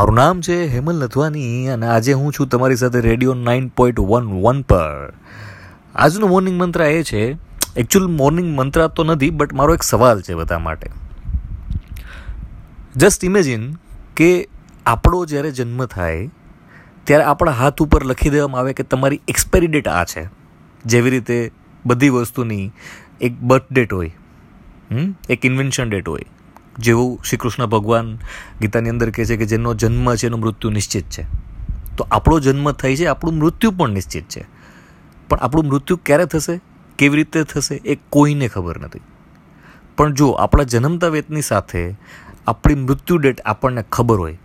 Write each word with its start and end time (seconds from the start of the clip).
મારું 0.00 0.16
નામ 0.16 0.38
છે 0.40 0.54
હેમલ 0.72 1.00
નથવાની 1.04 1.72
અને 1.72 1.86
આજે 1.94 2.12
હું 2.18 2.34
છું 2.36 2.48
તમારી 2.52 2.78
સાથે 2.82 3.00
radio 3.06 3.32
nine 3.38 3.64
point 3.78 3.98
one 4.10 4.28
one 4.44 4.62
પર. 4.70 5.10
આજનો 5.94 6.30
મોર્નિંગ 6.30 6.56
મંત્ર 6.60 6.84
એ 6.84 7.02
છે 7.10 7.24
એકચ્યુઅલ 7.82 8.06
મોર્નિંગ 8.20 8.48
મંત્ર 8.60 8.86
તો 8.96 9.04
નથી 9.04 9.30
બટ 9.40 9.58
મારો 9.60 9.74
એક 9.78 9.84
સવાલ 9.88 10.22
છે 10.28 10.38
બધા 10.38 10.60
માટે. 10.68 10.88
જસ્ટ 12.96 13.28
ઇમેજિન 13.28 13.68
કે 14.16 14.30
આપણો 14.86 15.22
જ્યારે 15.32 15.52
જન્મ 15.60 15.84
થાય, 15.84 16.24
ત્યારે 17.04 17.28
આપણા 17.34 17.56
હાથ 17.60 17.84
ઉપર 17.86 18.02
લખી 18.12 18.34
દેવામાં 18.38 18.64
આવે 18.64 18.76
કે 18.80 18.90
તમારી 18.96 19.22
એક્સપાયરી 19.28 19.72
ડેટ 19.76 19.94
આ 19.98 20.04
છે. 20.14 20.26
જેવી 20.84 21.16
રીતે 21.18 21.38
બધી 21.84 22.14
વસ્તુની 22.16 22.66
એક 23.20 23.40
બર્થ 23.52 23.68
ડેટ 23.70 23.92
હોય 23.92 24.12
એક 25.28 25.44
ઇન્વેન્શન 25.44 25.92
ડેટ 25.92 26.08
હોય. 26.08 26.28
જેવું 26.80 27.18
શ્રી 27.24 27.38
કૃષ્ણ 27.38 27.66
ભગવાન 27.66 28.16
ગીતાની 28.60 28.88
અંદર 28.88 29.10
કહે 29.10 29.24
છે 29.24 29.36
કે 29.36 29.46
જેનો 29.46 29.74
જન્મ 29.74 30.14
છે 30.14 30.26
એનું 30.26 30.40
મૃત્યુ 30.40 30.70
નિશ્ચિત 30.70 31.06
છે. 31.10 31.24
તો 31.96 32.06
આપણો 32.10 32.40
જન્મ 32.40 32.72
થાય 32.72 32.96
છે, 32.96 33.06
આપણું 33.06 33.38
મૃત્યુ 33.38 33.70
પણ 33.70 33.90
નિશ્ચિત 33.90 34.28
છે. 34.28 34.44
પણ 35.28 35.38
આપણું 35.38 35.66
મૃત્યુ 35.66 35.96
ક્યારે 36.06 36.26
થશે? 36.26 36.60
કેવી 36.98 37.16
રીતે 37.16 37.44
થશે 37.44 37.74
એ 37.84 37.94
કોઈને 38.10 38.48
ખબર 38.48 38.80
નથી. 38.80 39.00
પણ 39.96 40.14
જો 40.14 40.30
આપણા 40.36 40.64
જન્મતા 40.64 41.08
વેતની 41.08 41.42
સાથે 41.42 41.82
આપણી 42.46 42.74
મૃત્યુ 42.74 43.16
ડેટ 43.18 43.40
આપણને 43.40 43.84
ખબર 43.92 44.18
હોય, 44.18 44.38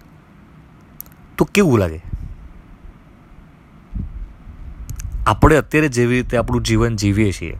તો 1.37 1.45
કેવું 1.45 1.79
લાગે? 1.79 2.01
આપણે 5.27 5.55
અત્યારે 5.55 5.89
જેવી 5.89 6.15
રીતે 6.15 6.37
આપણું 6.37 6.63
જીવન 6.63 6.95
જીવીએ 6.95 7.31
છીએ, 7.31 7.55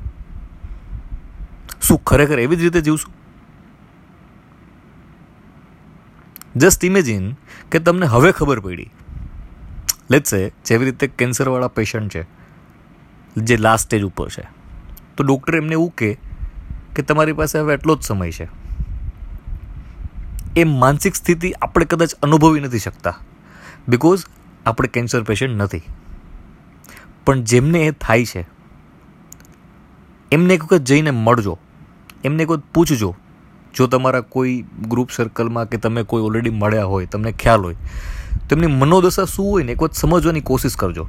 શું 1.81 2.03
ખરેખર 2.03 2.39
એવી 2.39 2.55
જ 2.55 2.61
રીતે 2.61 2.81
જીવશું? 2.81 3.13
જસ્ટ 6.55 6.85
ઇમેજિન 6.85 7.33
કે 7.71 7.79
તમને 7.79 8.05
હવે 8.05 8.31
ખબર 8.31 8.59
પડી. 8.59 8.89
લેટ્સ 10.11 10.33
જેવી 10.65 10.85
રીતે 10.85 11.07
કેન્સરવાળા 11.07 11.67
પેશન્ટ 11.67 12.15
છે, 12.15 12.23
જે 13.37 13.57
લાસ્ટ 13.57 13.85
સ્ટેજ 13.85 14.03
ઉપર 14.03 14.29
છે. 14.29 14.45
તો 15.17 15.23
ડૉક્ટર 15.23 15.55
એમને 15.55 15.71
એવું 15.71 15.91
કહે 15.97 16.17
કે 16.95 17.01
તમારી 17.01 17.33
પાસે 17.33 17.59
હવે 17.59 17.73
એટલો 17.73 17.95
જ 17.95 18.01
સમય 18.01 18.31
છે. 18.31 18.47
એ 20.55 20.63
માનસિક 20.63 21.15
સ્થિતિ 21.15 21.51
આપણે 21.51 21.85
કદાચ 21.85 22.13
અનુભવી 22.23 22.59
નથી 22.59 22.79
શકતા. 22.79 23.17
બિકોઝ 23.87 24.25
આપણે 24.65 24.87
કેન્સર 24.87 25.23
પેશન્ટ 25.23 25.61
નથી. 25.61 25.81
પણ 27.25 27.41
જેમને 27.43 27.79
એ 27.79 27.91
થાય 27.91 28.25
છે, 28.25 28.45
એમને 30.31 30.53
એક 30.53 30.63
વખત 30.63 30.81
જઈને 30.83 31.11
મળજો. 31.11 31.57
એમને 32.23 32.43
એક 32.43 32.49
વખત 32.49 32.63
પૂછજો 32.73 33.15
જો 33.75 33.87
તમારા 33.87 34.21
કોઈ 34.21 34.65
ગ્રુપ 34.87 35.09
સર્કલમાં 35.15 35.69
કે 35.69 35.77
તમે 35.77 36.03
કોઈ 36.03 36.21
ઓલરેડી 36.21 36.49
મળ્યા 36.49 36.83
હોય, 36.83 37.05
તમને 37.05 37.31
ખ્યાલ 37.31 37.61
હોય 37.61 37.75
તો 38.49 38.55
એમની 38.55 38.67
મનોદશા 38.67 39.25
શું 39.25 39.45
હોય 39.45 39.63
ને 39.63 39.71
એક 39.71 39.83
વખત 39.83 39.93
સમજવાની 39.93 40.41
કોશિશ 40.41 40.75
કરજો. 40.75 41.07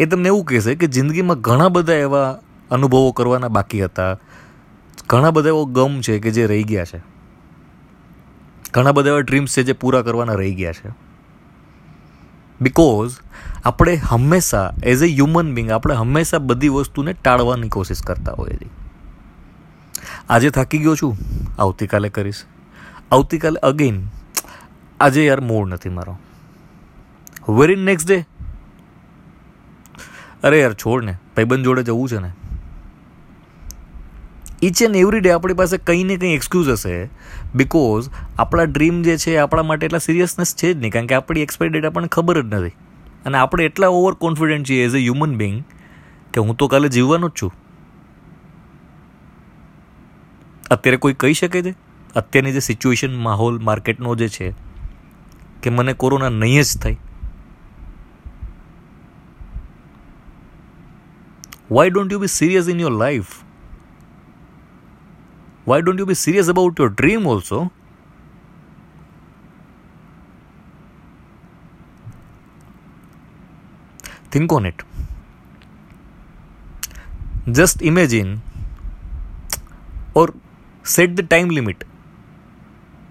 એ 0.00 0.06
તમને 0.06 0.26
એવું 0.26 0.44
કહેશે 0.44 0.74
કે 0.74 0.86
જિંદગીમાં 0.86 1.40
ઘણા 1.40 1.68
બધા 1.68 1.92
એવા 1.92 2.38
અનુભવો 2.70 3.12
કરવાના 3.12 3.48
બાકી 3.48 3.84
હતા. 3.84 4.18
ઘણા 5.08 5.30
બધા 5.30 5.48
એવો 5.48 5.64
ગમ 5.64 6.00
છે 6.00 6.18
કે 6.18 6.30
જે 6.30 6.46
રહી 6.46 6.62
ગયા 6.62 6.84
છે. 6.84 7.02
ઘણા 8.72 8.92
બધા 8.92 9.08
એવા 9.08 9.20
ડ્રીમ્સ 9.20 9.56
છે 9.56 9.62
જે 9.62 9.72
પૂરા 9.72 10.02
કરવાના 10.02 10.32
રહી 10.32 10.54
ગયા 10.54 10.72
છે. 10.72 10.90
બિકોઝ 12.60 13.12
આપણે 13.64 13.94
હંમેશા 13.94 14.74
એઝ 14.84 15.02
એ 15.02 15.06
હ્યુમન 15.06 15.54
બિંગ 15.54 15.70
આપણે 15.70 15.94
હંમેશા 15.94 16.38
બધી 16.38 16.68
વસ્તુને 16.68 17.12
ટાળવાની 17.12 17.68
કોશિશ 17.68 18.02
કરતા 18.02 18.32
હોઈએ 18.32 18.56
છીએ. 18.56 18.83
આજે 20.28 20.50
થાકી 20.50 20.78
ગયો 20.78 20.94
છું. 20.94 21.16
આવતીકાલે 21.58 22.08
કરીશ. 22.08 22.44
આવતીકાલે 23.12 23.60
અગેન 23.60 24.06
આજે 25.00 25.26
યાર 25.26 25.40
મૂડ 25.40 25.68
નથી 25.68 25.88
મારો. 25.88 26.18
વેરી 27.48 27.76
નેક્સ્ટ 27.76 28.08
ડે 28.08 28.26
અરે 30.42 30.60
યાર 30.60 30.74
છોડ 30.74 31.04
ને, 31.04 31.12
ભાઈબંધ 31.12 31.64
જોડે 31.64 31.82
જવું 31.82 32.08
છે 32.08 32.18
ને. 32.18 32.32
ઈચ 34.62 34.82
એન્ડ 34.82 34.96
એવરી 34.96 35.20
ડે 35.20 35.30
આપણી 35.30 35.54
પાસે 35.54 35.78
કંઈ 35.78 36.04
ને 36.04 36.16
કંઈ 36.16 36.34
એક્સક્યુઝ 36.34 36.68
હશે. 36.68 37.08
બિકોઝ 37.54 38.10
આપણા 38.38 38.64
ડ્રીમ 38.64 39.02
જે 39.02 39.16
છે, 39.16 39.36
આપણા 39.36 39.62
માટે 39.62 39.86
એટલા 39.86 39.98
સિરિયસનેસ 39.98 40.56
છે 40.56 40.72
જ 40.72 40.76
નહીં. 40.76 40.92
કારણ 40.92 41.06
કે 41.06 41.14
આપણી 41.14 41.40
એક્સપાયરી 41.40 41.72
ડેટ 41.72 41.84
આપણને 41.84 42.08
ખબર 42.08 42.42
જ 42.42 42.44
નથી. 42.44 42.72
અને 43.26 43.38
આપણે 43.38 43.64
એટલા 43.64 43.88
ઓવર 43.88 44.14
કોન્ફિડન્ટ 44.14 44.68
છીએ 44.68 44.84
એઝ 44.84 44.92
અ 44.92 44.96
હ્યુમન 44.96 45.36
બિંગ 45.36 45.64
કે 46.32 46.40
હું 46.40 46.56
તો 46.56 46.68
કાલે 46.68 46.88
જીવવાનો 46.88 47.28
જ 47.28 47.32
છું. 47.42 47.52
અત્યારે 50.74 50.96
કોઈ 50.96 51.16
કહી 51.22 51.38
શકે 51.40 51.62
છે? 51.62 51.74
અત્યારની 52.16 52.52
જે 52.52 52.62
સિચ્યુએશન 52.68 53.16
માહોલ 53.28 53.58
માર્કેટનો 53.62 54.14
જે 54.22 54.28
છે, 54.28 54.52
કે 55.62 55.70
મને 55.70 55.92
કોરોના 56.02 56.34
નહીં 56.34 56.62
જ 56.62 56.78
થાય. 56.82 56.96
Why 61.70 61.90
don't 61.90 62.12
you 62.12 62.18
be 62.18 62.34
serious 62.40 62.68
in 62.68 62.80
your 62.80 62.92
life 62.92 63.38
why 65.68 65.80
don't 65.80 66.00
you 66.00 66.06
be 66.06 66.20
serious 66.24 66.50
about 66.50 66.80
your 66.80 66.92
dream 66.92 67.26
also 67.26 67.64
think 74.34 74.52
on 74.52 74.64
it. 74.68 74.80
Just 77.58 77.82
imagine, 77.88 78.30
or 80.14 80.24
set 80.84 81.14
the 81.16 81.24
time 81.26 81.50
limit 81.50 81.84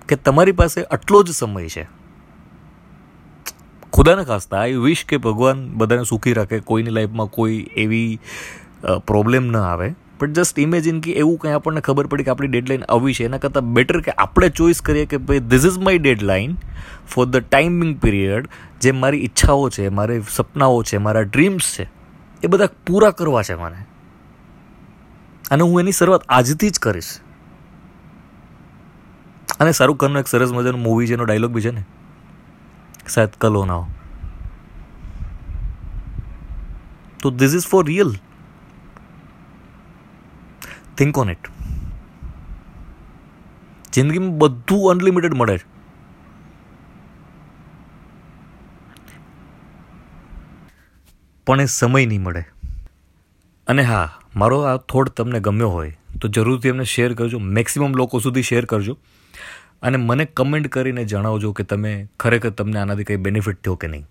કે 0.09 0.16
તમારી 0.28 0.57
પાસે 0.61 0.79
આટલો 0.85 1.23
જ 1.23 1.35
સમય 1.38 1.69
છે. 1.69 1.85
ખુદાને 3.94 4.23
ખાસતા 4.25 4.59
આઈ 4.59 4.78
વિશ 4.84 5.03
કે 5.09 5.17
ભગવાન 5.17 5.66
બધાને 5.79 6.06
સુખી 6.06 6.33
રાખે, 6.33 6.59
કોઈની 6.59 6.95
લાઈફમાં 6.97 7.29
કોઈ 7.38 7.59
એવી 7.75 8.19
પ્રોબ્લેમ 9.07 9.51
ન 9.51 9.57
આવે. 9.57 9.89
બટ 10.19 10.38
જસ્ટ 10.38 10.59
ઇમેજિન 10.63 11.00
કે 11.01 11.16
એવું 11.22 11.38
કંઈ 11.41 11.56
આપણને 11.57 11.81
ખબર 11.81 12.07
પડી 12.12 12.25
કે 12.25 12.31
આપણી 12.31 12.51
ડેડલાઇન 12.53 12.83
આવી 12.89 13.16
છે. 13.17 13.25
એના 13.25 13.41
કરતાં 13.44 13.73
બેટર 13.73 14.00
કે 14.01 14.16
આપણે 14.17 14.50
ચોઈસ 14.59 14.81
કરીએ 14.81 15.09
કે 15.13 15.17
ભાઈ 15.29 15.44
this 15.51 15.66
is 15.69 15.79
my 15.88 16.03
deadline 16.06 16.56
for 17.13 17.25
the 17.25 17.50
timing 17.50 17.97
period 18.06 18.47
જે 18.81 18.94
મારી 19.01 19.25
ઈચ્છાઓ 19.28 19.66
છે, 19.69 19.89
મારી 19.89 20.22
સપનાઓ 20.29 20.79
છે, 20.83 21.01
મારા 21.07 21.25
ડ્રીમ્સ 21.28 21.73
છે, 21.75 21.89
એ 22.44 22.47
બધા 22.47 22.72
પૂરા 22.88 23.12
કરવા 23.12 23.44
છે 23.50 23.56
મને. 23.56 23.81
અને 25.51 25.63
હું 25.63 25.81
એની 25.81 25.97
શરૂઆત 26.00 26.25
આજથી 26.29 26.69
જ 26.69 26.79
કરીશ. 26.79 27.12
અને 29.59 29.71
શાહરૂખ 29.71 29.99
ખાનનું 29.99 30.19
એક 30.19 30.27
સરસ 30.27 30.51
મજાનું 30.51 30.81
મૂવી 30.81 31.07
છે, 31.07 31.13
એનો 31.13 31.25
ડાયલોગ 31.25 31.51
બી 31.51 31.61
છે 31.61 31.71
ને. 31.71 31.85
શાયદ 33.13 33.29
કલો 33.29 33.65
ના 33.65 33.73
હો. 33.73 33.87
તો 37.21 37.31
this 37.31 37.53
is 37.55 37.67
for 37.67 37.85
real 37.85 38.11
think 40.97 41.17
on 41.17 41.29
it 41.29 41.37
જિંદગીમાં 43.93 44.37
બધું 44.37 44.91
અનલિમિટેડ 44.91 45.33
મળે 45.33 45.57
છે. 45.57 45.73
પણ 51.47 51.61
એ 51.61 51.65
સમય 51.65 52.05
નહીં 52.05 52.21
મળે. 52.21 52.43
અને 53.67 53.83
હા, 53.83 54.19
મારો 54.35 54.61
આ 54.61 54.77
થોડ 54.77 55.09
તમને 55.09 55.39
ગમ્યો 55.39 55.69
હોય 55.69 55.97
તો 56.23 56.29
જરૂરથી 56.29 56.69
એમને 56.69 56.84
શેર 56.84 57.13
કરજો. 57.13 57.39
મેક્સિમમ 57.39 57.95
લોકો 57.95 58.19
સુધી 58.19 58.41
શેર 58.41 58.66
કરજો. 58.66 58.97
અને 59.81 59.97
મને 59.97 60.25
કમેન્ટ 60.25 60.67
કરીને 60.67 61.06
જણાવજો 61.06 61.51
કે 61.51 61.63
તમે 61.63 62.07
ખરેખર 62.19 62.50
તમને 62.50 62.79
આનાથી 62.79 63.03
કંઈ 63.03 63.16
બેનિફિટ 63.16 63.56
થયો 63.56 63.75
કે 63.75 63.88
નહીં. 63.88 64.06